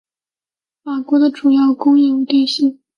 [0.83, 2.81] 法国的主要工业为电信。